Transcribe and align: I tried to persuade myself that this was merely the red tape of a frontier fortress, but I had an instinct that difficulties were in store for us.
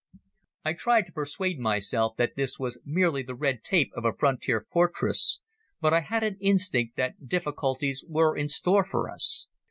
I 0.65 0.73
tried 0.73 1.05
to 1.05 1.11
persuade 1.11 1.59
myself 1.59 2.15
that 2.17 2.35
this 2.35 2.57
was 2.57 2.79
merely 2.83 3.21
the 3.21 3.35
red 3.35 3.63
tape 3.63 3.91
of 3.95 4.03
a 4.03 4.11
frontier 4.11 4.59
fortress, 4.59 5.41
but 5.79 5.93
I 5.93 5.99
had 5.99 6.23
an 6.23 6.37
instinct 6.41 6.95
that 6.97 7.27
difficulties 7.27 8.03
were 8.07 8.35
in 8.35 8.47
store 8.49 8.83
for 8.83 9.11
us. 9.11 9.47